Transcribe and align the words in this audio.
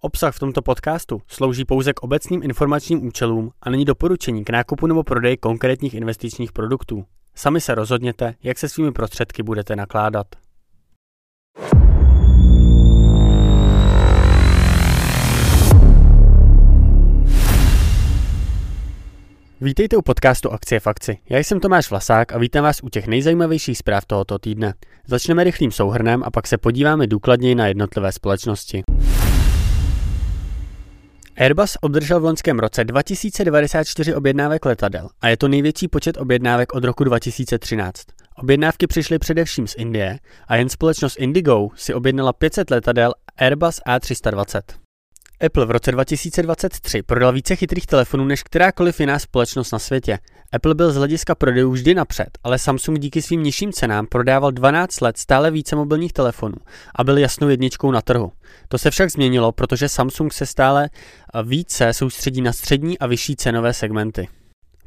Obsah 0.00 0.34
v 0.34 0.38
tomto 0.38 0.62
podcastu 0.62 1.22
slouží 1.28 1.64
pouze 1.64 1.92
k 1.92 2.02
obecným 2.02 2.42
informačním 2.42 3.06
účelům 3.06 3.50
a 3.62 3.70
není 3.70 3.84
doporučení 3.84 4.44
k 4.44 4.50
nákupu 4.50 4.86
nebo 4.86 5.02
prodeji 5.02 5.36
konkrétních 5.36 5.94
investičních 5.94 6.52
produktů. 6.52 7.04
Sami 7.34 7.60
se 7.60 7.74
rozhodněte, 7.74 8.34
jak 8.42 8.58
se 8.58 8.68
svými 8.68 8.92
prostředky 8.92 9.42
budete 9.42 9.76
nakládat. 9.76 10.26
Vítejte 19.60 19.96
u 19.96 20.02
podcastu 20.02 20.50
Akcie 20.50 20.80
v 20.80 20.86
akci. 20.86 21.18
Já 21.30 21.38
jsem 21.38 21.60
Tomáš 21.60 21.90
Vlasák 21.90 22.32
a 22.32 22.38
vítám 22.38 22.64
vás 22.64 22.82
u 22.82 22.88
těch 22.88 23.06
nejzajímavějších 23.06 23.78
zpráv 23.78 24.04
tohoto 24.06 24.38
týdne. 24.38 24.74
Začneme 25.06 25.44
rychlým 25.44 25.70
souhrnem 25.70 26.22
a 26.24 26.30
pak 26.30 26.46
se 26.46 26.58
podíváme 26.58 27.06
důkladněji 27.06 27.54
na 27.54 27.66
jednotlivé 27.66 28.12
společnosti. 28.12 28.82
Airbus 31.40 31.76
obdržel 31.80 32.20
v 32.20 32.24
loňském 32.24 32.58
roce 32.58 32.84
2094 32.84 34.14
objednávek 34.14 34.64
letadel 34.64 35.08
a 35.20 35.28
je 35.28 35.36
to 35.36 35.48
největší 35.48 35.88
počet 35.88 36.16
objednávek 36.16 36.74
od 36.74 36.84
roku 36.84 37.04
2013. 37.04 38.02
Objednávky 38.36 38.86
přišly 38.86 39.18
především 39.18 39.66
z 39.66 39.74
Indie 39.78 40.18
a 40.48 40.56
jen 40.56 40.68
společnost 40.68 41.16
Indigo 41.18 41.68
si 41.74 41.94
objednala 41.94 42.32
500 42.32 42.70
letadel 42.70 43.14
Airbus 43.36 43.80
A320. 43.88 44.87
Apple 45.46 45.66
v 45.66 45.70
roce 45.70 45.92
2023 45.92 47.02
prodal 47.02 47.32
více 47.32 47.56
chytrých 47.56 47.86
telefonů 47.86 48.24
než 48.24 48.42
kterákoliv 48.42 49.00
jiná 49.00 49.18
společnost 49.18 49.72
na 49.72 49.78
světě. 49.78 50.18
Apple 50.52 50.74
byl 50.74 50.92
z 50.92 50.96
hlediska 50.96 51.34
prodejů 51.34 51.70
vždy 51.70 51.94
napřed, 51.94 52.28
ale 52.44 52.58
Samsung 52.58 52.98
díky 52.98 53.22
svým 53.22 53.42
nižším 53.42 53.72
cenám 53.72 54.06
prodával 54.06 54.52
12 54.52 55.00
let 55.00 55.18
stále 55.18 55.50
více 55.50 55.76
mobilních 55.76 56.12
telefonů 56.12 56.56
a 56.94 57.04
byl 57.04 57.18
jasnou 57.18 57.48
jedničkou 57.48 57.90
na 57.90 58.02
trhu. 58.02 58.32
To 58.68 58.78
se 58.78 58.90
však 58.90 59.10
změnilo, 59.10 59.52
protože 59.52 59.88
Samsung 59.88 60.32
se 60.32 60.46
stále 60.46 60.90
více 61.42 61.92
soustředí 61.92 62.40
na 62.40 62.52
střední 62.52 62.98
a 62.98 63.06
vyšší 63.06 63.36
cenové 63.36 63.74
segmenty. 63.74 64.28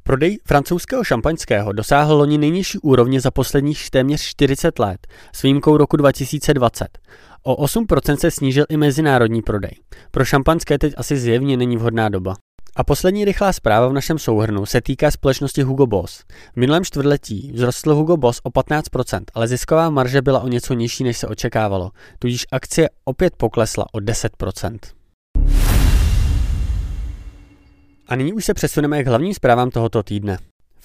Prodej 0.03 0.38
francouzského 0.45 1.03
šampaňského 1.03 1.73
dosáhl 1.73 2.15
loni 2.15 2.38
nejnižší 2.38 2.80
úrovně 2.80 3.21
za 3.21 3.31
posledních 3.31 3.89
téměř 3.89 4.21
40 4.21 4.80
let, 4.80 5.08
s 5.36 5.41
výjimkou 5.41 5.77
roku 5.77 5.97
2020. 5.97 6.97
O 7.44 7.66
8% 7.66 8.17
se 8.17 8.31
snížil 8.31 8.66
i 8.70 8.78
mezinárodní 8.78 9.42
prodej. 9.42 9.72
Pro 10.11 10.25
šampanské 10.25 10.78
teď 10.78 10.94
asi 10.97 11.17
zjevně 11.17 11.58
není 11.58 11.78
vhodná 11.78 12.09
doba. 12.09 12.36
A 12.75 12.83
poslední 12.83 13.25
rychlá 13.25 13.53
zpráva 13.53 13.88
v 13.88 13.94
našem 13.94 14.20
souhrnu 14.20 14.66
se 14.66 14.81
týká 14.81 15.11
společnosti 15.11 15.61
Hugo 15.61 15.88
Boss. 15.88 16.23
V 16.53 16.58
minulém 16.58 16.83
čtvrtletí 16.83 17.52
vzrostl 17.56 17.95
Hugo 17.95 18.17
Boss 18.17 18.39
o 18.44 18.50
15%, 18.50 19.23
ale 19.33 19.48
zisková 19.48 19.89
marže 19.89 20.22
byla 20.22 20.39
o 20.39 20.48
něco 20.48 20.73
nižší, 20.73 21.03
než 21.03 21.17
se 21.17 21.28
očekávalo, 21.28 21.92
tudíž 22.20 22.45
akcie 22.52 22.89
opět 23.06 23.36
poklesla 23.38 23.86
o 23.94 23.98
10%. 23.98 24.80
A 28.08 28.16
nyní 28.16 28.33
už 28.33 28.45
se 28.45 28.53
přesuneme 28.53 29.03
k 29.03 29.08
hlavním 29.08 29.33
zprávám 29.33 29.70
tohoto 29.70 30.03
týdne 30.03 30.38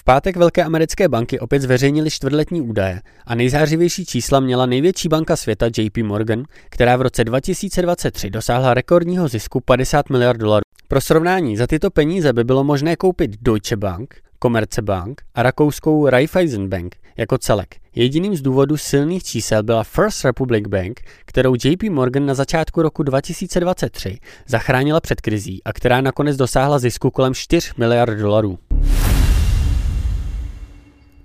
pátek 0.07 0.37
velké 0.37 0.65
americké 0.65 1.09
banky 1.09 1.41
opět 1.41 1.62
zveřejnily 1.62 2.11
čtvrtletní 2.11 2.61
údaje 2.62 3.01
a 3.27 3.35
nejzářivější 3.35 4.07
čísla 4.07 4.41
měla 4.41 4.67
největší 4.67 5.09
banka 5.09 5.37
světa 5.37 5.67
JP 5.79 5.98
Morgan, 5.98 6.43
která 6.69 6.97
v 6.97 7.03
roce 7.03 7.25
2023 7.25 8.31
dosáhla 8.31 8.75
rekordního 8.75 9.29
zisku 9.29 9.61
50 9.61 10.11
miliard 10.11 10.37
dolarů. 10.37 10.63
Pro 10.89 11.01
srovnání, 11.01 11.57
za 11.57 11.67
tyto 11.67 11.91
peníze 11.91 12.33
by 12.33 12.45
bylo 12.45 12.65
možné 12.65 12.97
koupit 12.97 13.31
Deutsche 13.41 13.77
Bank, 13.77 14.15
Commerzbank 14.43 15.23
a 15.35 15.43
rakouskou 15.43 16.09
Raiffeisen 16.09 16.69
Bank 16.69 16.97
jako 17.17 17.39
celek. 17.39 17.75
Jediným 17.95 18.37
z 18.37 18.43
důvodů 18.43 18.77
silných 18.77 19.25
čísel 19.25 19.63
byla 19.63 19.85
First 19.85 20.25
Republic 20.25 20.69
Bank, 20.69 21.01
kterou 21.25 21.55
JP 21.65 21.83
Morgan 21.83 22.27
na 22.27 22.35
začátku 22.35 22.83
roku 22.83 23.03
2023 23.03 24.19
zachránila 24.48 25.01
před 25.01 25.20
krizí 25.20 25.65
a 25.65 25.73
která 25.73 26.01
nakonec 26.01 26.37
dosáhla 26.37 26.79
zisku 26.79 27.11
kolem 27.11 27.35
4 27.35 27.70
miliard 27.79 28.19
dolarů. 28.19 28.59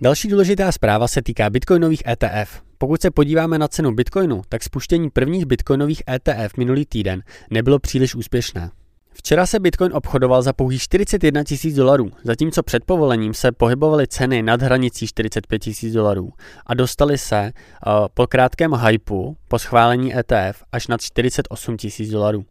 Další 0.03 0.27
důležitá 0.27 0.71
zpráva 0.71 1.07
se 1.07 1.21
týká 1.21 1.49
bitcoinových 1.49 2.03
ETF. 2.07 2.61
Pokud 2.77 3.01
se 3.01 3.11
podíváme 3.11 3.59
na 3.59 3.67
cenu 3.67 3.91
bitcoinu, 3.91 4.41
tak 4.49 4.63
spuštění 4.63 5.09
prvních 5.09 5.45
bitcoinových 5.45 6.03
ETF 6.09 6.57
minulý 6.57 6.85
týden 6.85 7.23
nebylo 7.49 7.79
příliš 7.79 8.15
úspěšné. 8.15 8.71
Včera 9.13 9.45
se 9.45 9.59
Bitcoin 9.59 9.93
obchodoval 9.93 10.41
za 10.41 10.53
pouhých 10.53 10.81
41 10.81 11.43
tisíc 11.43 11.75
dolarů, 11.75 12.11
zatímco 12.23 12.63
před 12.63 12.85
povolením 12.85 13.33
se 13.33 13.51
pohybovaly 13.51 14.07
ceny 14.07 14.41
nad 14.41 14.61
hranicí 14.61 15.07
45 15.07 15.59
tisíc 15.59 15.93
dolarů 15.93 16.33
a 16.65 16.73
dostali 16.73 17.17
se 17.17 17.51
uh, 17.51 17.93
po 18.13 18.27
krátkém 18.27 18.73
hypeu 18.73 19.35
po 19.47 19.59
schválení 19.59 20.15
ETF 20.17 20.63
až 20.71 20.87
nad 20.87 21.01
48 21.01 21.77
tisíc 21.77 22.09
dolarů. 22.09 22.45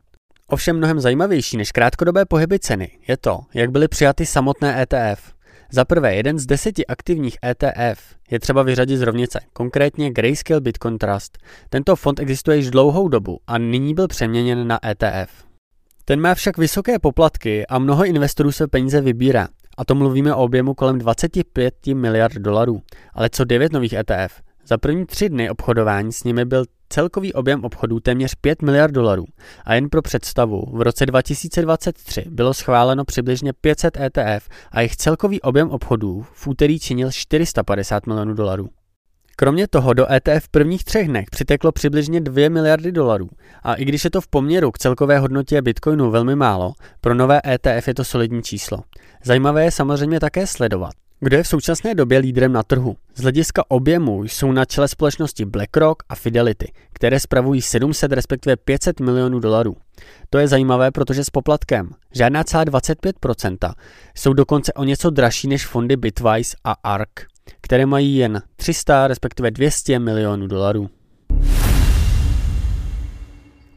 Ovšem 0.47 0.77
mnohem 0.77 1.01
zajímavější 1.01 1.57
než 1.57 1.73
krátkodobé 1.73 2.25
pohyby 2.25 2.59
ceny 2.59 2.91
je 3.09 3.17
to, 3.17 3.41
jak 3.55 3.71
byly 3.71 3.89
přijaty 3.89 4.27
samotné 4.27 4.83
ETF. 4.83 5.40
Za 5.73 5.85
prvé, 5.85 6.15
jeden 6.15 6.39
z 6.39 6.47
deseti 6.47 6.87
aktivních 6.87 7.37
ETF 7.45 8.15
je 8.31 8.41
třeba 8.41 8.63
vyřadit 8.63 8.97
z 8.97 9.03
rovnice, 9.03 9.41
konkrétně 9.53 10.11
Grayscale 10.11 10.61
Bitcoin 10.61 10.99
Trust. 10.99 11.39
Tento 11.69 11.97
fond 11.97 12.21
existuje 12.21 12.57
již 12.57 12.71
dlouhou 12.71 13.09
dobu 13.09 13.39
a 13.47 13.59
nyní 13.59 13.95
byl 13.95 14.09
přeměněn 14.09 14.67
na 14.69 14.79
ETF. 14.87 15.45
Ten 16.05 16.21
má 16.21 16.35
však 16.35 16.59
vysoké 16.59 16.99
poplatky 16.99 17.67
a 17.67 17.79
mnoho 17.79 18.05
investorů 18.05 18.53
se 18.53 18.69
peníze 18.69 19.01
vybírá. 19.01 19.49
A 19.79 19.85
to 19.85 19.95
mluvíme 19.95 20.35
o 20.35 20.43
objemu 20.43 20.75
kolem 20.75 20.99
25 20.99 21.75
miliard 21.95 22.35
dolarů. 22.35 22.83
Ale 23.15 23.31
co 23.31 23.45
9 23.45 23.73
nových 23.73 23.93
ETF? 23.93 24.43
Za 24.71 24.79
první 24.79 25.07
tři 25.07 25.29
dny 25.29 25.51
obchodování 25.51 26.13
s 26.13 26.25
nimi 26.25 26.45
byl 26.45 26.65
celkový 26.89 27.33
objem 27.33 27.65
obchodů 27.65 28.01
téměř 28.01 28.35
5 28.35 28.63
miliard 28.63 28.93
dolarů 28.93 29.25
a 29.65 29.75
jen 29.75 29.89
pro 29.89 30.03
představu, 30.03 30.65
v 30.73 30.83
roce 30.83 31.07
2023 31.07 32.25
bylo 32.31 32.55
schváleno 32.55 33.05
přibližně 33.05 33.53
500 33.53 33.97
ETF 33.97 34.49
a 34.73 34.81
jejich 34.81 34.97
celkový 34.97 35.41
objem 35.41 35.71
obchodů 35.71 36.27
v 36.33 36.47
úterý 36.47 36.81
činil 36.81 37.13
450 37.13 38.07
milionů 38.07 38.35
dolarů. 38.35 38.69
Kromě 39.37 39.69
toho 39.69 39.95
do 39.95 40.13
ETF 40.13 40.45
v 40.45 40.49
prvních 40.49 40.85
třech 40.85 41.09
dnech 41.09 41.27
přiteklo 41.31 41.73
přibližně 41.73 42.21
2 42.21 42.51
miliardy 42.51 42.93
dolarů 42.93 43.29
a 43.63 43.75
i 43.75 43.85
když 43.85 44.05
je 44.05 44.11
to 44.11 44.21
v 44.21 44.29
poměru 44.29 44.71
k 44.71 44.79
celkové 44.79 45.19
hodnotě 45.19 45.63
Bitcoinu 45.63 46.11
velmi 46.11 46.37
málo, 46.37 46.73
pro 47.01 47.15
nové 47.15 47.41
ETF 47.47 47.89
je 47.89 47.95
to 47.95 48.05
solidní 48.05 48.43
číslo. 48.43 48.79
Zajímavé 49.25 49.65
je 49.65 49.71
samozřejmě 49.71 50.21
také 50.21 50.47
sledovat, 50.47 50.93
kdo 51.21 51.37
je 51.37 51.43
v 51.43 51.49
současné 51.49 51.95
době 51.95 52.19
lídrem 52.19 52.53
na 52.53 52.63
trhu? 52.63 52.97
Z 53.15 53.23
hlediska 53.23 53.63
objemu 53.69 54.25
jsou 54.25 54.53
na 54.53 54.65
čele 54.65 54.89
společnosti 54.89 55.45
BlackRock 55.45 56.03
a 56.09 56.15
Fidelity, 56.15 56.73
které 56.93 57.21
spravují 57.21 57.63
700 57.63 58.13
respektive 58.13 58.57
500 58.57 59.01
milionů 59.01 59.41
dolarů. 59.41 59.77
To 60.31 60.39
je 60.39 60.49
zajímavé, 60.49 60.91
protože 60.91 61.25
s 61.25 61.31
poplatkem 61.31 61.91
žádná 62.15 62.45
celá 62.45 62.65
25% 62.65 63.75
jsou 64.15 64.33
dokonce 64.33 64.73
o 64.73 64.85
něco 64.85 65.11
dražší 65.11 65.49
než 65.49 65.67
fondy 65.67 65.97
Bitwise 65.97 66.57
a 66.65 66.73
ARK, 66.85 67.27
které 67.61 67.87
mají 67.87 68.17
jen 68.17 68.43
300 68.57 69.07
respektive 69.07 69.51
200 69.51 69.99
milionů 69.99 70.47
dolarů. 70.47 70.91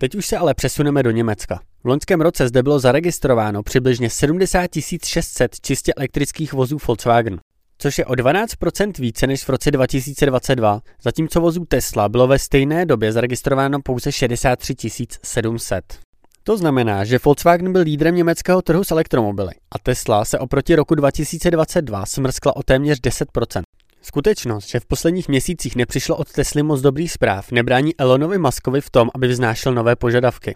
Teď 0.03 0.15
už 0.15 0.25
se 0.25 0.37
ale 0.37 0.53
přesuneme 0.53 1.03
do 1.03 1.11
Německa. 1.11 1.59
V 1.83 1.87
loňském 1.87 2.21
roce 2.21 2.47
zde 2.47 2.63
bylo 2.63 2.79
zaregistrováno 2.79 3.63
přibližně 3.63 4.09
70 4.09 4.69
600 5.05 5.61
čistě 5.61 5.93
elektrických 5.93 6.53
vozů 6.53 6.77
Volkswagen, 6.87 7.39
což 7.77 7.97
je 7.97 8.05
o 8.05 8.13
12% 8.13 8.91
více 8.99 9.27
než 9.27 9.43
v 9.43 9.49
roce 9.49 9.71
2022, 9.71 10.81
zatímco 11.03 11.41
vozů 11.41 11.65
Tesla 11.65 12.09
bylo 12.09 12.27
ve 12.27 12.39
stejné 12.39 12.85
době 12.85 13.11
zaregistrováno 13.11 13.79
pouze 13.83 14.11
63 14.11 14.75
700. 15.23 15.99
To 16.43 16.57
znamená, 16.57 17.05
že 17.05 17.19
Volkswagen 17.25 17.71
byl 17.73 17.81
lídrem 17.81 18.15
německého 18.15 18.61
trhu 18.61 18.83
s 18.83 18.91
elektromobily 18.91 19.51
a 19.71 19.79
Tesla 19.79 20.25
se 20.25 20.39
oproti 20.39 20.75
roku 20.75 20.95
2022 20.95 22.05
smrskla 22.05 22.55
o 22.55 22.63
téměř 22.63 22.99
10%. 22.99 23.61
Skutečnost, 24.05 24.69
že 24.69 24.79
v 24.79 24.85
posledních 24.85 25.27
měsících 25.27 25.75
nepřišlo 25.75 26.15
od 26.15 26.31
Tesly 26.31 26.63
moc 26.63 26.81
dobrých 26.81 27.11
zpráv, 27.11 27.51
nebrání 27.51 27.95
Elonovi 27.97 28.37
Muskovi 28.37 28.81
v 28.81 28.89
tom, 28.89 29.09
aby 29.15 29.27
vznášel 29.27 29.73
nové 29.73 29.95
požadavky. 29.95 30.55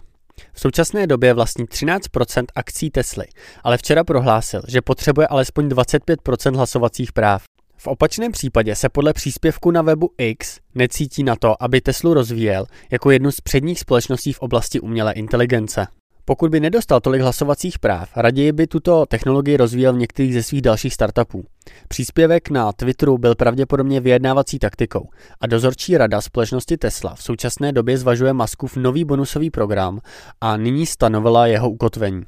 V 0.52 0.60
současné 0.60 1.06
době 1.06 1.34
vlastní 1.34 1.64
13% 1.64 2.44
akcí 2.54 2.90
Tesly, 2.90 3.24
ale 3.64 3.78
včera 3.78 4.04
prohlásil, 4.04 4.62
že 4.68 4.82
potřebuje 4.82 5.26
alespoň 5.26 5.68
25% 5.68 6.56
hlasovacích 6.56 7.12
práv. 7.12 7.42
V 7.76 7.86
opačném 7.86 8.32
případě 8.32 8.74
se 8.74 8.88
podle 8.88 9.12
příspěvku 9.12 9.70
na 9.70 9.82
webu 9.82 10.10
X 10.18 10.58
necítí 10.74 11.22
na 11.22 11.36
to, 11.36 11.62
aby 11.62 11.80
Teslu 11.80 12.14
rozvíjel 12.14 12.66
jako 12.90 13.10
jednu 13.10 13.30
z 13.30 13.40
předních 13.40 13.80
společností 13.80 14.32
v 14.32 14.38
oblasti 14.38 14.80
umělé 14.80 15.12
inteligence. 15.12 15.86
Pokud 16.28 16.50
by 16.50 16.60
nedostal 16.60 17.00
tolik 17.00 17.22
hlasovacích 17.22 17.78
práv, 17.78 18.08
raději 18.16 18.52
by 18.52 18.66
tuto 18.66 19.06
technologii 19.06 19.56
rozvíjel 19.56 19.92
v 19.92 19.96
některých 19.96 20.34
ze 20.34 20.42
svých 20.42 20.62
dalších 20.62 20.94
startupů. 20.94 21.44
Příspěvek 21.88 22.50
na 22.50 22.72
Twitteru 22.72 23.18
byl 23.18 23.34
pravděpodobně 23.34 24.00
vyjednávací 24.00 24.58
taktikou 24.58 25.08
a 25.40 25.46
dozorčí 25.46 25.96
rada 25.96 26.20
společnosti 26.20 26.76
Tesla 26.76 27.14
v 27.14 27.22
současné 27.22 27.72
době 27.72 27.98
zvažuje 27.98 28.32
Muskův 28.32 28.76
nový 28.76 29.04
bonusový 29.04 29.50
program 29.50 30.00
a 30.40 30.56
nyní 30.56 30.86
stanovila 30.86 31.46
jeho 31.46 31.70
ukotvení. 31.70 32.22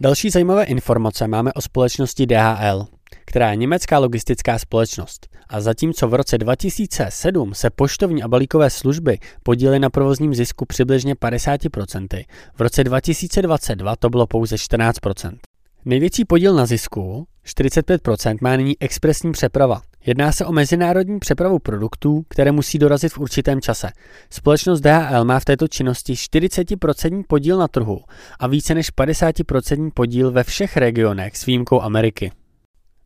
Další 0.00 0.30
zajímavé 0.30 0.64
informace 0.64 1.28
máme 1.28 1.52
o 1.52 1.60
společnosti 1.60 2.26
DHL. 2.26 2.86
Která 3.24 3.50
je 3.50 3.56
německá 3.56 3.98
logistická 3.98 4.58
společnost. 4.58 5.28
A 5.48 5.60
zatímco 5.60 6.08
v 6.08 6.14
roce 6.14 6.38
2007 6.38 7.54
se 7.54 7.70
poštovní 7.70 8.22
a 8.22 8.28
balíkové 8.28 8.70
služby 8.70 9.18
podílely 9.42 9.78
na 9.78 9.90
provozním 9.90 10.34
zisku 10.34 10.64
přibližně 10.64 11.14
50%, 11.14 12.24
v 12.54 12.60
roce 12.60 12.84
2022 12.84 13.96
to 13.96 14.10
bylo 14.10 14.26
pouze 14.26 14.56
14%. 14.56 15.38
Největší 15.84 16.24
podíl 16.24 16.54
na 16.54 16.66
zisku, 16.66 17.26
45%, 17.46 18.38
má 18.40 18.56
nyní 18.56 18.76
expresní 18.80 19.32
přeprava. 19.32 19.82
Jedná 20.06 20.32
se 20.32 20.44
o 20.44 20.52
mezinárodní 20.52 21.18
přepravu 21.18 21.58
produktů, 21.58 22.24
které 22.28 22.52
musí 22.52 22.78
dorazit 22.78 23.12
v 23.12 23.18
určitém 23.18 23.60
čase. 23.60 23.88
Společnost 24.30 24.80
DHL 24.80 25.24
má 25.24 25.40
v 25.40 25.44
této 25.44 25.68
činnosti 25.68 26.14
40% 26.14 27.22
podíl 27.28 27.58
na 27.58 27.68
trhu 27.68 28.00
a 28.38 28.46
více 28.46 28.74
než 28.74 28.92
50% 28.92 29.90
podíl 29.94 30.30
ve 30.30 30.44
všech 30.44 30.76
regionech 30.76 31.36
s 31.36 31.46
výjimkou 31.46 31.80
Ameriky. 31.80 32.32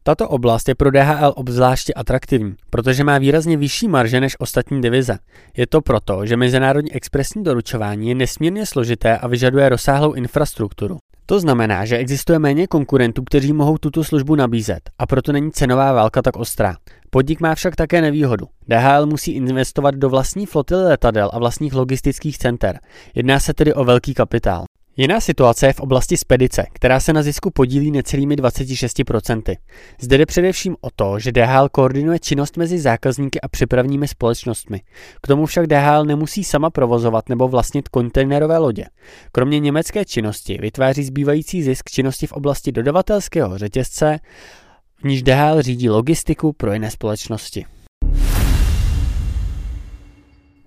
Tato 0.04 0.28
oblast 0.28 0.68
je 0.68 0.74
pro 0.74 0.90
DHL 0.90 1.32
obzvláště 1.36 1.94
atraktivní, 1.94 2.54
protože 2.70 3.04
má 3.04 3.18
výrazně 3.18 3.56
vyšší 3.56 3.88
marže 3.88 4.20
než 4.20 4.36
ostatní 4.40 4.82
divize. 4.82 5.18
Je 5.56 5.66
to 5.66 5.80
proto, 5.80 6.26
že 6.26 6.36
mezinárodní 6.36 6.92
expresní 6.92 7.44
doručování 7.44 8.08
je 8.08 8.14
nesmírně 8.14 8.66
složité 8.66 9.18
a 9.18 9.28
vyžaduje 9.28 9.68
rozsáhlou 9.68 10.12
infrastrukturu. 10.12 10.98
To 11.26 11.40
znamená, 11.40 11.84
že 11.84 11.96
existuje 11.96 12.38
méně 12.38 12.66
konkurentů, 12.66 13.22
kteří 13.24 13.52
mohou 13.52 13.78
tuto 13.78 14.04
službu 14.04 14.34
nabízet 14.34 14.90
a 14.98 15.06
proto 15.06 15.32
není 15.32 15.52
cenová 15.52 15.92
válka 15.92 16.22
tak 16.22 16.36
ostrá. 16.36 16.76
Podnik 17.10 17.40
má 17.40 17.54
však 17.54 17.76
také 17.76 18.00
nevýhodu. 18.00 18.46
DHL 18.68 19.06
musí 19.06 19.32
investovat 19.32 19.94
do 19.94 20.08
vlastní 20.08 20.46
flotily 20.46 20.84
letadel 20.84 21.30
a 21.32 21.38
vlastních 21.38 21.74
logistických 21.74 22.38
center. 22.38 22.78
Jedná 23.14 23.40
se 23.40 23.54
tedy 23.54 23.74
o 23.74 23.84
velký 23.84 24.14
kapitál. 24.14 24.64
Jiná 24.96 25.20
situace 25.20 25.66
je 25.66 25.72
v 25.72 25.80
oblasti 25.80 26.16
spedice, 26.16 26.66
která 26.72 27.00
se 27.00 27.12
na 27.12 27.22
zisku 27.22 27.50
podílí 27.50 27.90
necelými 27.90 28.36
26%. 28.36 29.56
Zde 30.00 30.18
jde 30.18 30.26
především 30.26 30.76
o 30.80 30.88
to, 30.96 31.18
že 31.18 31.32
DHL 31.32 31.68
koordinuje 31.68 32.18
činnost 32.18 32.56
mezi 32.56 32.78
zákazníky 32.78 33.40
a 33.40 33.48
přepravními 33.48 34.08
společnostmi. 34.08 34.80
K 35.22 35.26
tomu 35.26 35.46
však 35.46 35.66
DHL 35.66 36.04
nemusí 36.04 36.44
sama 36.44 36.70
provozovat 36.70 37.28
nebo 37.28 37.48
vlastnit 37.48 37.88
kontejnerové 37.88 38.58
lodě. 38.58 38.84
Kromě 39.32 39.60
německé 39.60 40.04
činnosti 40.04 40.58
vytváří 40.60 41.04
zbývající 41.04 41.62
zisk 41.62 41.90
činnosti 41.90 42.26
v 42.26 42.32
oblasti 42.32 42.72
dodavatelského 42.72 43.58
řetězce, 43.58 44.18
v 45.00 45.04
níž 45.04 45.22
DHL 45.22 45.62
řídí 45.62 45.90
logistiku 45.90 46.52
pro 46.52 46.72
jiné 46.72 46.90
společnosti. 46.90 47.64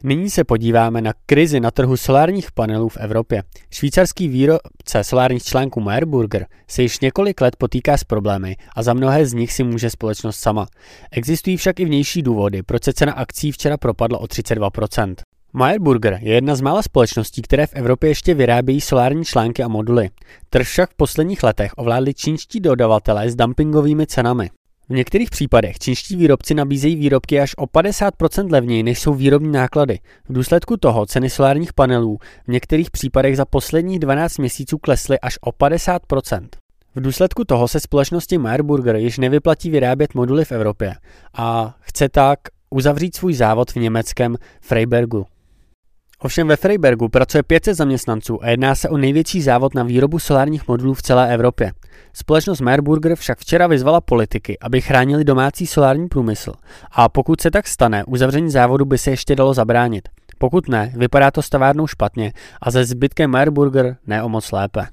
Nyní 0.08 0.30
se 0.30 0.44
podíváme 0.44 1.02
na 1.02 1.14
krizi 1.26 1.60
na 1.60 1.72
trhu 1.72 1.98
solárních 1.98 2.52
panelů 2.52 2.90
v 2.90 2.98
Evropě. 2.98 3.44
Švýcarský 3.72 4.28
výrobce 4.28 5.04
solárních 5.04 5.44
článků 5.44 5.82
Meierburger 5.82 6.46
se 6.68 6.82
již 6.82 7.00
několik 7.00 7.42
let 7.42 7.56
potýká 7.56 7.98
s 7.98 8.04
problémy 8.04 8.56
a 8.76 8.84
za 8.84 8.94
mnohé 8.94 9.26
z 9.26 9.34
nich 9.34 9.54
si 9.54 9.64
může 9.64 9.90
společnost 9.90 10.38
sama. 10.38 10.68
Existují 11.12 11.58
však 11.58 11.80
i 11.80 11.86
vnější 11.86 12.22
důvody, 12.22 12.64
proč 12.64 12.84
se 12.84 12.94
cena 12.94 13.14
akcí 13.14 13.52
včera 13.52 13.78
propadla 13.78 14.20
o 14.20 14.26
32%. 14.26 15.16
Meierburger 15.54 16.20
je 16.22 16.34
jedna 16.34 16.56
z 16.56 16.62
mála 16.62 16.82
společností, 16.82 17.42
které 17.42 17.68
v 17.68 17.74
Evropě 17.74 18.10
ještě 18.10 18.34
vyrábějí 18.34 18.82
solární 18.82 19.26
články 19.26 19.64
a 19.64 19.68
moduly. 19.68 20.10
Trh 20.50 20.68
však 20.68 20.92
v 20.92 20.96
posledních 20.96 21.44
letech 21.44 21.72
ovládli 21.76 22.14
čínští 22.14 22.60
dodavatelé 22.60 23.30
s 23.30 23.36
dumpingovými 23.36 24.08
cenami. 24.08 24.50
V 24.90 24.94
některých 24.94 25.30
případech 25.30 25.80
čínští 25.80 26.16
výrobci 26.16 26.54
nabízejí 26.54 26.96
výrobky 26.96 27.40
až 27.40 27.52
o 27.58 27.66
50% 27.66 28.52
levněji, 28.52 28.84
než 28.84 29.00
jsou 29.00 29.14
výrobní 29.14 29.52
náklady. 29.52 30.00
V 30.30 30.34
důsledku 30.34 30.78
toho 30.78 31.06
ceny 31.06 31.30
solárních 31.30 31.74
panelů 31.74 32.18
v 32.46 32.52
některých 32.52 32.92
případech 32.92 33.38
za 33.38 33.46
posledních 33.46 34.00
12 34.00 34.38
měsíců 34.38 34.78
klesly 34.78 35.20
až 35.20 35.38
o 35.42 35.52
50%. 35.52 36.48
V 36.96 37.02
důsledku 37.02 37.46
toho 37.46 37.68
se 37.68 37.80
společnosti 37.80 38.38
Meierburger 38.38 38.96
již 38.96 39.18
nevyplatí 39.18 39.70
vyrábět 39.70 40.14
moduly 40.14 40.46
v 40.46 40.52
Evropě 40.52 40.96
a 41.34 41.76
chce 41.80 42.10
tak 42.10 42.40
uzavřít 42.70 43.16
svůj 43.16 43.34
závod 43.34 43.72
v 43.72 43.76
německém 43.76 44.36
Freibergu. 44.62 45.26
Ovšem 46.20 46.48
ve 46.48 46.56
Freibergu 46.56 47.10
pracuje 47.10 47.44
500 47.44 47.78
zaměstnanců 47.78 48.44
a 48.44 48.50
jedná 48.50 48.76
se 48.76 48.90
o 48.90 48.98
největší 48.98 49.42
závod 49.42 49.74
na 49.76 49.84
výrobu 49.84 50.20
solárních 50.20 50.68
modulů 50.68 50.94
v 50.94 51.02
celé 51.02 51.34
Evropě. 51.34 51.72
Společnost 52.14 52.62
Meierburger 52.62 53.16
však 53.16 53.40
včera 53.40 53.68
vyzvala 53.68 54.02
politiky, 54.02 54.58
aby 54.62 54.82
chránili 54.82 55.24
domácí 55.24 55.68
solární 55.68 56.08
průmysl 56.08 56.54
a 56.92 57.10
pokud 57.10 57.42
se 57.42 57.52
tak 57.52 57.68
stane, 57.68 58.04
uzavření 58.08 58.52
závodu 58.52 58.86
by 58.86 58.98
se 58.98 59.10
ještě 59.10 59.36
dalo 59.36 59.54
zabránit. 59.54 60.10
Pokud 60.38 60.70
ne, 60.70 60.94
vypadá 60.96 61.32
to 61.32 61.42
stavárnou 61.42 61.88
špatně 61.88 62.34
a 62.62 62.72
ze 62.72 62.86
zbytkem 62.86 63.32
Meierburger 63.32 63.98
ne 64.08 64.24
o 64.24 64.30
moc 64.30 64.52
lépe. 64.52 64.88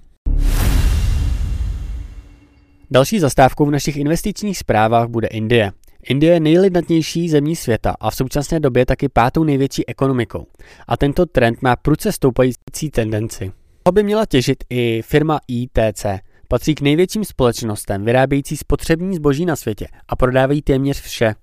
Další 2.90 3.18
zastávkou 3.18 3.66
v 3.66 3.70
našich 3.70 3.96
investičních 3.96 4.58
zprávách 4.58 5.08
bude 5.08 5.28
Indie. 5.28 5.72
Indie 6.08 6.32
je 6.32 6.40
nejlidnatnější 6.40 7.28
zemí 7.28 7.56
světa 7.56 7.94
a 8.00 8.10
v 8.10 8.14
současné 8.14 8.60
době 8.60 8.86
taky 8.86 9.08
pátou 9.08 9.44
největší 9.44 9.88
ekonomikou. 9.88 10.46
A 10.88 10.96
tento 10.96 11.26
trend 11.26 11.62
má 11.62 11.76
pruce 11.76 12.12
stoupající 12.12 12.90
tendenci. 12.90 13.52
Toho 13.82 13.92
by 13.92 14.02
měla 14.02 14.26
těžit 14.26 14.64
i 14.70 15.02
firma 15.02 15.40
ITC. 15.48 16.06
Patří 16.48 16.74
k 16.74 16.80
největším 16.80 17.24
společnostem 17.24 18.04
vyrábějící 18.04 18.56
spotřební 18.56 19.16
zboží 19.16 19.46
na 19.46 19.56
světě 19.56 19.86
a 20.08 20.16
prodávají 20.16 20.62
téměř 20.62 21.00
vše, 21.00 21.34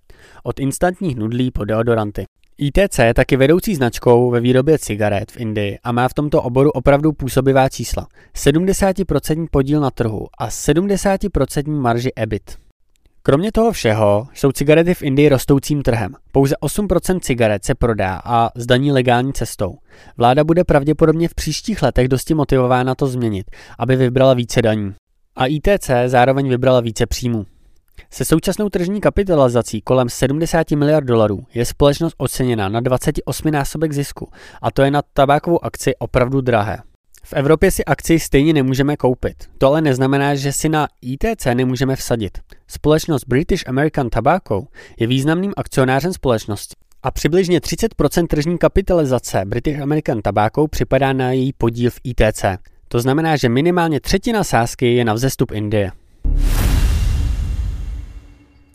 od 0.44 0.60
instantních 0.60 1.16
nudlí 1.16 1.52
po 1.52 1.66
deodoranty. 1.66 2.24
ITC 2.58 3.00
je 3.00 3.14
taky 3.14 3.38
vedoucí 3.38 3.76
značkou 3.76 4.32
ve 4.32 4.40
výrobě 4.40 4.80
cigaret 4.80 5.32
v 5.32 5.38
Indii 5.38 5.78
a 5.84 5.92
má 5.92 6.08
v 6.08 6.14
tomto 6.14 6.42
oboru 6.42 6.72
opravdu 6.72 7.14
působivá 7.14 7.70
čísla. 7.70 8.08
70% 8.36 9.48
podíl 9.52 9.82
na 9.82 9.92
trhu 9.92 10.28
a 10.38 10.50
70% 10.50 11.82
marži 11.82 12.12
EBIT. 12.16 12.69
Kromě 13.24 13.52
toho 13.52 13.72
všeho 13.72 14.28
jsou 14.34 14.52
cigarety 14.52 14.94
v 14.94 15.02
Indii 15.02 15.30
rostoucím 15.30 15.82
trhem. 15.82 16.16
Pouze 16.32 16.56
8% 16.62 17.20
cigaret 17.20 17.66
se 17.66 17.76
prodá 17.76 18.22
a 18.26 18.50
zdaní 18.56 18.92
legální 18.92 19.34
cestou. 19.34 19.78
Vláda 20.18 20.44
bude 20.44 20.64
pravděpodobně 20.64 21.28
v 21.28 21.36
příštích 21.36 21.82
letech 21.82 22.08
dosti 22.08 22.34
motivována 22.34 22.96
to 22.96 23.08
změnit, 23.08 23.46
aby 23.80 23.96
vybrala 23.96 24.34
více 24.34 24.62
daní. 24.62 24.94
A 25.36 25.46
ITC 25.46 25.90
zároveň 26.06 26.50
vybrala 26.50 26.80
více 26.80 27.06
příjmů. 27.06 27.46
Se 28.12 28.26
současnou 28.26 28.70
tržní 28.70 29.02
kapitalizací 29.02 29.82
kolem 29.82 30.10
70 30.10 30.72
miliard 30.72 31.06
dolarů 31.06 31.44
je 31.54 31.66
společnost 31.66 32.16
oceněna 32.18 32.70
na 32.70 32.80
28 32.80 33.52
násobek 33.52 33.94
zisku 33.94 34.30
a 34.62 34.72
to 34.72 34.82
je 34.82 34.92
na 34.92 35.02
tabákovou 35.14 35.66
akci 35.66 35.96
opravdu 35.96 36.42
drahé. 36.42 36.78
V 37.24 37.34
Evropě 37.34 37.72
si 37.72 37.86
akci 37.86 38.20
stejně 38.20 38.54
nemůžeme 38.54 38.98
koupit. 38.98 39.36
To 39.58 39.68
ale 39.68 39.82
neznamená, 39.82 40.36
že 40.36 40.54
si 40.54 40.70
na 40.70 40.88
ITC 41.02 41.46
nemůžeme 41.54 41.96
vsadit. 41.96 42.38
Společnost 42.68 43.24
British 43.28 43.68
American 43.68 44.10
Tobacco 44.10 44.68
je 45.00 45.08
významným 45.08 45.54
akcionářem 45.58 46.14
společnosti 46.14 46.76
a 47.04 47.12
přibližně 47.12 47.60
30% 47.60 48.28
tržní 48.28 48.58
kapitalizace 48.58 49.42
British 49.46 49.80
American 49.82 50.22
Tobacco 50.22 50.68
připadá 50.68 51.14
na 51.14 51.32
její 51.32 51.54
podíl 51.54 51.92
v 51.92 52.00
ITC. 52.04 52.46
To 52.88 53.00
znamená, 53.00 53.36
že 53.36 53.50
minimálně 53.50 54.00
třetina 54.00 54.44
sázky 54.44 54.94
je 54.94 55.06
na 55.06 55.14
vzestup 55.14 55.52
Indie. 55.52 55.92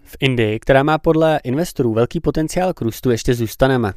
V 0.05 0.17
Indii, 0.21 0.59
která 0.61 0.83
má 0.83 0.99
podle 0.99 1.41
investorů 1.45 1.95
velký 1.95 2.21
potenciál 2.21 2.75
k 2.75 2.81
růstu, 2.81 3.11
ještě 3.11 3.35
zůstaneme. 3.35 3.93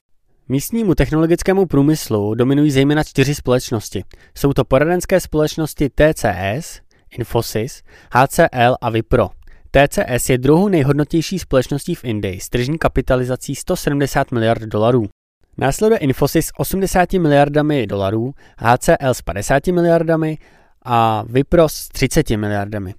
Místnímu 0.50 0.96
technologickému 0.96 1.66
průmyslu 1.66 2.36
dominují 2.36 2.72
zejména 2.72 3.04
čtyři 3.04 3.36
společnosti. 3.36 4.04
Jsou 4.36 4.54
to 4.54 4.66
poradenské 4.66 5.20
společnosti 5.20 5.90
TCS, 5.90 6.82
Infosys, 7.18 7.84
HCL 8.12 8.76
a 8.82 8.90
Wipro. 8.90 9.30
TCS 9.72 10.30
je 10.30 10.38
druhou 10.38 10.68
nejhodnotější 10.68 11.40
společností 11.40 11.96
v 11.96 12.04
Indii 12.04 12.40
s 12.40 12.50
tržní 12.50 12.78
kapitalizací 12.78 13.56
170 13.56 14.32
miliard 14.32 14.62
dolarů. 14.62 15.08
Následuje 15.58 16.00
Infosys 16.00 16.46
s 16.46 16.52
80 16.58 17.14
miliardami 17.14 17.88
dolarů, 17.88 18.34
HCL 18.58 19.14
s 19.14 19.22
50 19.22 19.68
miliardami 19.68 20.38
a 20.86 21.24
Wipro 21.28 21.70
s 21.70 21.88
30 21.88 22.30
miliardami. 22.30 22.94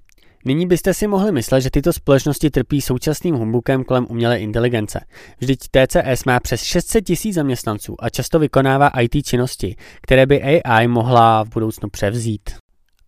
Nyní 0.44 0.66
byste 0.66 0.94
si 0.94 1.06
mohli 1.06 1.32
myslet, 1.32 1.60
že 1.60 1.70
tyto 1.70 1.92
společnosti 1.92 2.50
trpí 2.50 2.80
současným 2.80 3.34
humbukem 3.34 3.84
kolem 3.84 4.06
umělé 4.10 4.38
inteligence. 4.38 5.00
Vždyť 5.38 5.60
TCS 5.70 6.24
má 6.24 6.40
přes 6.40 6.62
600 6.62 7.04
tisíc 7.04 7.34
zaměstnanců 7.34 7.94
a 7.98 8.10
často 8.10 8.38
vykonává 8.38 8.88
IT 9.00 9.26
činnosti, 9.26 9.76
které 10.02 10.26
by 10.26 10.42
AI 10.42 10.88
mohla 10.88 11.44
v 11.44 11.48
budoucnu 11.48 11.88
převzít. 11.88 12.50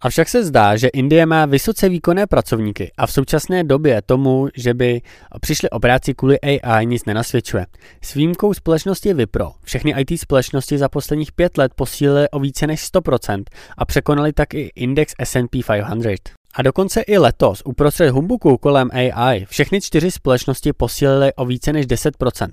Avšak 0.03 0.29
se 0.29 0.45
zdá, 0.45 0.77
že 0.77 0.89
Indie 0.89 1.27
má 1.27 1.47
vysoce 1.47 1.89
výkonné 1.89 2.27
pracovníky 2.27 2.93
a 2.99 3.07
v 3.07 3.13
současné 3.13 3.65
době 3.65 4.03
tomu, 4.03 4.49
že 4.57 4.75
by 4.75 5.01
přišli 5.41 5.71
o 5.71 5.81
práci 5.81 6.15
kvůli 6.15 6.41
AI, 6.41 6.87
nic 6.87 7.05
nenasvědčuje. 7.05 7.67
S 8.03 8.15
výjimkou 8.15 8.55
společnosti 8.55 9.15
Wipro 9.15 9.51
všechny 9.63 9.95
IT 9.99 10.21
společnosti 10.21 10.79
za 10.79 10.89
posledních 10.89 11.33
pět 11.33 11.59
let 11.59 11.73
posílily 11.75 12.31
o 12.31 12.41
více 12.41 12.67
než 12.67 12.93
100% 12.93 13.43
a 13.79 13.85
překonali 13.85 14.33
tak 14.33 14.55
i 14.55 14.71
index 14.75 15.15
S&P 15.19 15.63
500. 15.63 16.40
A 16.55 16.63
dokonce 16.63 17.01
i 17.01 17.19
letos, 17.19 17.63
uprostřed 17.65 18.11
humbuku 18.11 18.59
kolem 18.59 18.91
AI, 18.93 19.45
všechny 19.45 19.81
čtyři 19.81 20.11
společnosti 20.11 20.73
posílily 20.73 21.35
o 21.35 21.45
více 21.45 21.73
než 21.73 21.87
10%. 21.87 22.49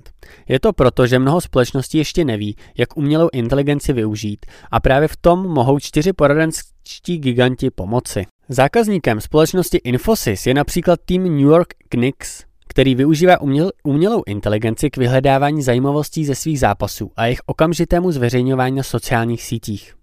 Je 0.48 0.60
to 0.60 0.72
proto, 0.72 1.06
že 1.06 1.18
mnoho 1.18 1.40
společností 1.40 1.98
ještě 1.98 2.24
neví, 2.24 2.56
jak 2.76 2.96
umělou 2.96 3.28
inteligenci 3.32 3.92
využít 3.92 4.46
a 4.70 4.80
právě 4.80 5.08
v 5.08 5.16
tom 5.16 5.48
mohou 5.48 5.78
čtyři 5.78 6.12
poradenští 6.12 7.18
giganti 7.18 7.70
pomoci. 7.70 8.26
Zákazníkem 8.48 9.20
společnosti 9.20 9.76
Infosys 9.76 10.46
je 10.46 10.54
například 10.54 11.00
tým 11.04 11.22
New 11.22 11.48
York 11.50 11.74
Knicks, 11.88 12.44
který 12.68 12.94
využívá 12.94 13.40
uměl, 13.40 13.70
umělou 13.84 14.22
inteligenci 14.26 14.90
k 14.90 14.96
vyhledávání 14.96 15.62
zajímavostí 15.62 16.24
ze 16.24 16.34
svých 16.34 16.60
zápasů 16.60 17.12
a 17.16 17.24
jejich 17.24 17.40
okamžitému 17.46 18.12
zveřejňování 18.12 18.76
na 18.76 18.82
sociálních 18.82 19.42
sítích. 19.42 19.97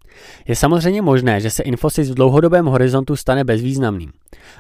Je 0.48 0.56
samozřejmě 0.56 1.02
možné, 1.02 1.42
že 1.42 1.50
se 1.50 1.64
Infosys 1.64 2.10
v 2.10 2.14
dlouhodobém 2.14 2.66
horizontu 2.66 3.16
stane 3.16 3.44
bezvýznamným. 3.44 4.12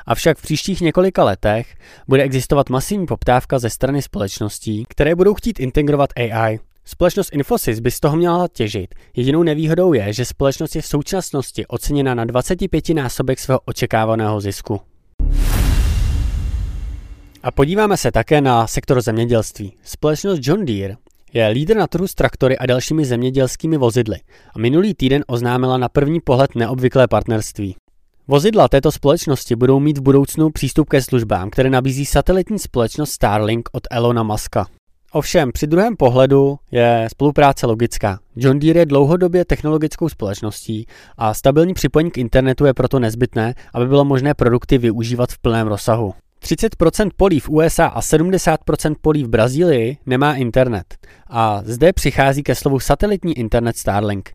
Avšak 0.05 0.37
v 0.37 0.41
příštích 0.41 0.81
několika 0.81 1.23
letech 1.23 1.75
bude 2.07 2.23
existovat 2.23 2.69
masivní 2.69 3.05
poptávka 3.05 3.59
ze 3.59 3.69
strany 3.69 4.01
společností, 4.01 4.85
které 4.89 5.15
budou 5.15 5.33
chtít 5.33 5.59
integrovat 5.59 6.09
AI. 6.15 6.59
Společnost 6.85 7.33
Infosys 7.33 7.79
by 7.79 7.91
z 7.91 7.99
toho 7.99 8.17
měla 8.17 8.47
těžit. 8.47 8.95
Jedinou 9.15 9.43
nevýhodou 9.43 9.93
je, 9.93 10.13
že 10.13 10.25
společnost 10.25 10.75
je 10.75 10.81
v 10.81 10.87
současnosti 10.87 11.67
oceněna 11.67 12.13
na 12.13 12.25
25 12.25 12.89
násobek 12.89 13.39
svého 13.39 13.59
očekávaného 13.65 14.41
zisku. 14.41 14.81
A 17.43 17.51
podíváme 17.51 17.97
se 17.97 18.11
také 18.11 18.41
na 18.41 18.67
sektor 18.67 19.01
zemědělství. 19.01 19.73
Společnost 19.83 20.39
John 20.43 20.65
Deere 20.65 20.95
je 21.35 21.47
lídr 21.47 21.77
na 21.77 21.87
trhu 21.87 22.07
s 22.07 22.15
traktory 22.15 22.57
a 22.57 22.65
dalšími 22.65 23.05
zemědělskými 23.05 23.77
vozidly 23.77 24.17
a 24.55 24.59
minulý 24.59 24.93
týden 24.93 25.23
oznámila 25.27 25.77
na 25.77 25.89
první 25.89 26.19
pohled 26.21 26.55
neobvyklé 26.55 27.07
partnerství. 27.07 27.75
Vozidla 28.27 28.67
této 28.67 28.91
společnosti 28.91 29.55
budou 29.55 29.79
mít 29.79 29.97
v 29.97 30.01
budoucnu 30.01 30.49
přístup 30.49 30.89
ke 30.89 31.01
službám, 31.01 31.49
které 31.49 31.69
nabízí 31.69 32.05
satelitní 32.05 32.59
společnost 32.59 33.11
Starlink 33.11 33.69
od 33.71 33.83
Elona 33.91 34.23
Muska. 34.23 34.65
Ovšem, 35.11 35.51
při 35.51 35.67
druhém 35.67 35.95
pohledu 35.95 36.57
je 36.71 37.07
spolupráce 37.11 37.65
logická. 37.65 38.19
John 38.35 38.59
Deere 38.59 38.79
je 38.79 38.85
dlouhodobě 38.85 39.45
technologickou 39.45 40.09
společností 40.09 40.85
a 41.17 41.33
stabilní 41.33 41.73
připojení 41.73 42.11
k 42.11 42.17
internetu 42.17 42.65
je 42.65 42.73
proto 42.73 42.99
nezbytné, 42.99 43.53
aby 43.73 43.87
bylo 43.87 44.05
možné 44.05 44.33
produkty 44.33 44.77
využívat 44.77 45.29
v 45.29 45.39
plném 45.39 45.67
rozsahu. 45.67 46.13
30% 46.45 47.09
polí 47.17 47.39
v 47.39 47.49
USA 47.49 47.85
a 47.85 48.01
70% 48.01 48.95
polí 49.01 49.23
v 49.23 49.27
Brazílii 49.27 49.97
nemá 50.05 50.35
internet. 50.35 50.85
A 51.27 51.61
zde 51.65 51.93
přichází 51.93 52.43
ke 52.43 52.55
slovu 52.55 52.79
satelitní 52.79 53.37
internet 53.37 53.77
Starlink. 53.77 54.33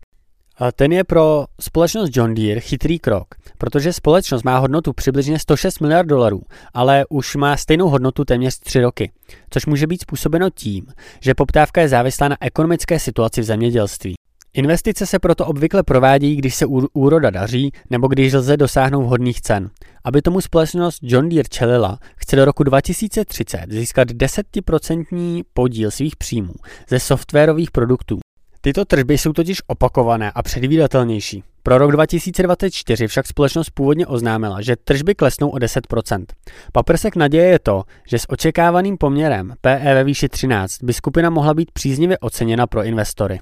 A 0.57 0.71
ten 0.71 0.91
je 0.91 1.03
pro 1.03 1.45
společnost 1.59 2.09
John 2.13 2.33
Deere 2.33 2.59
chytrý 2.59 2.99
krok, 2.99 3.27
protože 3.57 3.93
společnost 3.93 4.43
má 4.43 4.57
hodnotu 4.57 4.93
přibližně 4.93 5.39
106 5.39 5.79
miliard 5.79 6.07
dolarů, 6.07 6.41
ale 6.73 7.05
už 7.09 7.35
má 7.35 7.57
stejnou 7.57 7.89
hodnotu 7.89 8.25
téměř 8.25 8.59
3 8.59 8.81
roky, 8.81 9.11
což 9.49 9.65
může 9.65 9.87
být 9.87 10.01
způsobeno 10.01 10.49
tím, 10.49 10.87
že 11.19 11.33
poptávka 11.33 11.81
je 11.81 11.89
závislá 11.89 12.27
na 12.27 12.37
ekonomické 12.41 12.99
situaci 12.99 13.41
v 13.41 13.43
zemědělství. 13.43 14.13
Investice 14.53 15.05
se 15.05 15.19
proto 15.19 15.45
obvykle 15.45 15.83
provádějí, 15.83 16.35
když 16.35 16.55
se 16.55 16.65
úroda 16.93 17.29
daří 17.29 17.71
nebo 17.89 18.07
když 18.07 18.33
lze 18.33 18.57
dosáhnout 18.57 19.03
vhodných 19.03 19.41
cen. 19.41 19.69
Aby 20.03 20.21
tomu 20.21 20.41
společnost 20.41 20.99
John 21.01 21.29
Deere 21.29 21.49
čelila, 21.49 21.99
chce 22.15 22.35
do 22.35 22.45
roku 22.45 22.63
2030 22.63 23.59
získat 23.69 24.07
10% 24.07 25.43
podíl 25.53 25.91
svých 25.91 26.15
příjmů 26.15 26.53
ze 26.89 26.99
softwarových 26.99 27.71
produktů. 27.71 28.19
Tyto 28.61 28.85
tržby 28.85 29.17
jsou 29.17 29.33
totiž 29.33 29.61
opakované 29.67 30.31
a 30.31 30.43
předvídatelnější. 30.43 31.43
Pro 31.63 31.77
rok 31.77 31.91
2024 31.91 33.07
však 33.07 33.27
společnost 33.27 33.69
původně 33.69 34.07
oznámila, 34.07 34.61
že 34.61 34.75
tržby 34.75 35.15
klesnou 35.15 35.49
o 35.49 35.57
10%. 35.57 36.25
Paprsek 36.71 37.15
naděje 37.15 37.45
je 37.45 37.59
to, 37.59 37.83
že 38.07 38.19
s 38.19 38.29
očekávaným 38.29 38.97
poměrem 38.97 39.53
PE 39.61 39.93
ve 39.93 40.03
výši 40.03 40.29
13 40.29 40.83
by 40.83 40.93
skupina 40.93 41.29
mohla 41.29 41.53
být 41.53 41.71
příznivě 41.71 42.17
oceněna 42.17 42.67
pro 42.67 42.83
investory. 42.83 43.39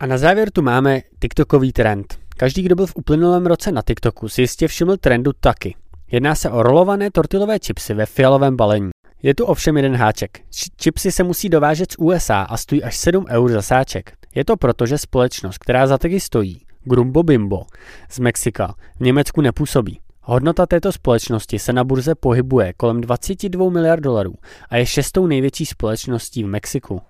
A 0.00 0.06
na 0.06 0.18
závěr 0.18 0.50
tu 0.50 0.62
máme 0.62 1.00
TikTokový 1.20 1.72
trend. 1.72 2.18
Každý, 2.36 2.62
kdo 2.62 2.74
byl 2.74 2.86
v 2.86 2.96
uplynulém 2.96 3.46
roce 3.46 3.72
na 3.72 3.82
TikToku, 3.82 4.28
si 4.28 4.40
jistě 4.40 4.68
všiml 4.68 4.96
trendu 4.96 5.32
taky. 5.40 5.74
Jedná 6.10 6.34
se 6.34 6.50
o 6.50 6.62
rolované 6.62 7.10
tortilové 7.10 7.58
chipsy 7.66 7.94
ve 7.94 8.06
fialovém 8.06 8.56
balení. 8.56 8.90
Je 9.22 9.34
tu 9.34 9.44
ovšem 9.44 9.76
jeden 9.76 9.96
háček. 9.96 10.40
Chipsy 10.82 11.12
se 11.12 11.22
musí 11.22 11.48
dovážet 11.48 11.92
z 11.92 11.96
USA 11.98 12.42
a 12.42 12.56
stojí 12.56 12.82
až 12.82 12.96
7 12.96 13.24
eur 13.28 13.50
za 13.50 13.62
sáček. 13.62 14.12
Je 14.34 14.44
to 14.44 14.56
proto, 14.56 14.86
že 14.86 14.98
společnost, 14.98 15.58
která 15.58 15.86
za 15.86 15.98
taky 15.98 16.20
stojí, 16.20 16.60
Grumbo 16.84 17.22
Bimbo 17.22 17.62
z 18.10 18.18
Mexika, 18.18 18.74
v 18.96 19.00
Německu 19.00 19.40
nepůsobí. 19.40 20.00
Hodnota 20.22 20.66
této 20.66 20.92
společnosti 20.92 21.58
se 21.58 21.72
na 21.72 21.84
burze 21.84 22.14
pohybuje 22.14 22.72
kolem 22.76 23.00
22 23.00 23.70
miliard 23.70 24.00
dolarů 24.00 24.34
a 24.68 24.76
je 24.76 24.86
šestou 24.86 25.26
největší 25.26 25.66
společností 25.66 26.44
v 26.44 26.46
Mexiku. 26.46 27.00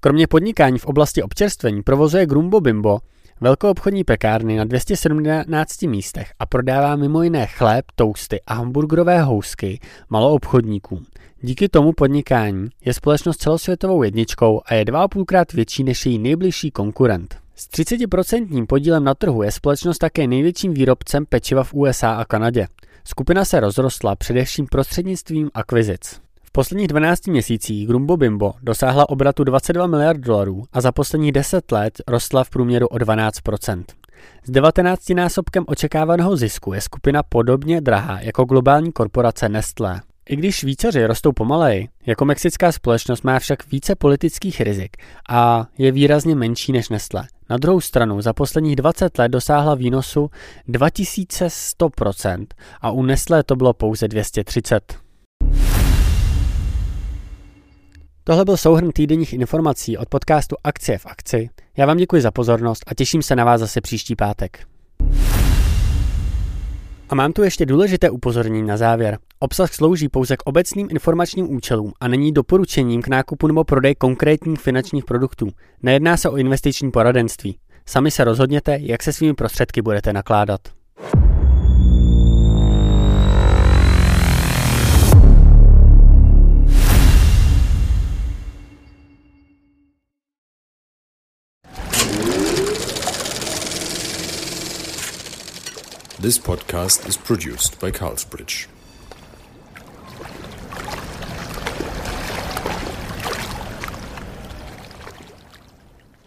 Kromě 0.00 0.26
podnikání 0.26 0.78
v 0.78 0.86
oblasti 0.86 1.22
občerstvení 1.22 1.82
provozuje 1.82 2.26
Grumbo 2.26 2.60
Bimbo 2.60 2.98
velkoobchodní 3.40 4.04
pekárny 4.04 4.56
na 4.56 4.64
217 4.64 5.82
místech 5.82 6.32
a 6.38 6.46
prodává 6.46 6.96
mimo 6.96 7.22
jiné 7.22 7.46
chléb, 7.46 7.84
tousty 7.94 8.40
a 8.46 8.54
hamburgerové 8.54 9.22
housky 9.22 9.80
maloobchodníkům. 10.10 11.06
Díky 11.40 11.68
tomu 11.68 11.92
podnikání 11.92 12.68
je 12.84 12.94
společnost 12.94 13.36
celosvětovou 13.36 14.02
jedničkou 14.02 14.60
a 14.66 14.74
je 14.74 14.84
2,5 14.84 15.24
krát 15.24 15.52
větší 15.52 15.84
než 15.84 16.06
její 16.06 16.18
nejbližší 16.18 16.70
konkurent. 16.70 17.36
S 17.56 17.68
30% 17.68 18.66
podílem 18.66 19.04
na 19.04 19.14
trhu 19.14 19.42
je 19.42 19.52
společnost 19.52 19.98
také 19.98 20.26
největším 20.26 20.74
výrobcem 20.74 21.26
pečiva 21.26 21.64
v 21.64 21.74
USA 21.74 22.12
a 22.12 22.24
Kanadě. 22.24 22.66
Skupina 23.04 23.44
se 23.44 23.60
rozrostla 23.60 24.16
především 24.16 24.66
prostřednictvím 24.66 25.50
akvizic. 25.54 26.29
V 26.50 26.52
posledních 26.52 26.88
12 26.88 27.26
měsících 27.26 27.86
Grumbo 27.86 28.16
Bimbo 28.16 28.52
dosáhla 28.62 29.08
obratu 29.08 29.44
22 29.44 29.86
miliard 29.86 30.20
dolarů 30.20 30.64
a 30.72 30.80
za 30.80 30.92
posledních 30.92 31.32
10 31.32 31.72
let 31.72 32.02
rostla 32.08 32.44
v 32.44 32.50
průměru 32.50 32.86
o 32.86 32.96
12%. 32.96 33.84
S 34.44 34.50
19 34.50 35.10
násobkem 35.10 35.64
očekávaného 35.66 36.36
zisku 36.36 36.72
je 36.72 36.80
skupina 36.80 37.22
podobně 37.22 37.80
drahá 37.80 38.20
jako 38.20 38.44
globální 38.44 38.92
korporace 38.92 39.48
Nestlé. 39.48 40.00
I 40.28 40.36
když 40.36 40.54
Švýcaři 40.54 41.06
rostou 41.06 41.32
pomaleji, 41.32 41.88
jako 42.06 42.24
mexická 42.24 42.72
společnost 42.72 43.24
má 43.24 43.38
však 43.38 43.70
více 43.70 43.94
politických 43.94 44.60
rizik 44.60 44.96
a 45.28 45.66
je 45.78 45.92
výrazně 45.92 46.34
menší 46.34 46.72
než 46.72 46.88
Nestlé. 46.88 47.26
Na 47.50 47.56
druhou 47.56 47.80
stranu 47.80 48.20
za 48.20 48.32
posledních 48.32 48.76
20 48.76 49.18
let 49.18 49.28
dosáhla 49.28 49.74
výnosu 49.74 50.30
2100% 50.68 52.46
a 52.80 52.90
u 52.90 53.02
Nestlé 53.02 53.42
to 53.42 53.56
bylo 53.56 53.72
pouze 53.72 54.08
230. 54.08 55.09
Tohle 58.30 58.44
byl 58.44 58.56
souhrn 58.56 58.90
týdenních 58.92 59.32
informací 59.32 59.98
od 59.98 60.08
podcastu 60.08 60.56
Akcie 60.64 60.98
v 60.98 61.06
akci. 61.06 61.50
Já 61.76 61.86
vám 61.86 61.96
děkuji 61.96 62.22
za 62.22 62.30
pozornost 62.30 62.84
a 62.86 62.94
těším 62.94 63.22
se 63.22 63.36
na 63.36 63.44
vás 63.44 63.60
zase 63.60 63.80
příští 63.80 64.16
pátek. 64.16 64.66
A 67.08 67.14
mám 67.14 67.32
tu 67.32 67.42
ještě 67.42 67.66
důležité 67.66 68.10
upozornění 68.10 68.66
na 68.66 68.76
závěr. 68.76 69.18
Obsah 69.38 69.74
slouží 69.74 70.08
pouze 70.08 70.36
k 70.36 70.42
obecným 70.44 70.88
informačním 70.90 71.54
účelům 71.54 71.92
a 72.00 72.08
není 72.08 72.32
doporučením 72.32 73.02
k 73.02 73.08
nákupu 73.08 73.46
nebo 73.46 73.64
prodej 73.64 73.94
konkrétních 73.94 74.60
finančních 74.60 75.04
produktů. 75.04 75.48
Nejedná 75.82 76.16
se 76.16 76.28
o 76.28 76.36
investiční 76.36 76.90
poradenství. 76.90 77.58
Sami 77.86 78.10
se 78.10 78.24
rozhodněte, 78.24 78.78
jak 78.80 79.02
se 79.02 79.12
svými 79.12 79.34
prostředky 79.34 79.82
budete 79.82 80.12
nakládat. 80.12 80.60
This 96.20 96.38
podcast 96.38 97.08
is 97.08 97.16
produced 97.16 97.80
by 97.80 97.90
Carlsbridge. 97.90 98.68